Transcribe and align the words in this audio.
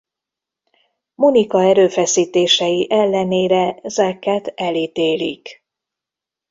Monica 1.15 1.61
erőfeszítései 1.63 2.87
ellenére 2.91 3.79
Zack-ot 3.83 4.47
elítélik. 4.47 5.63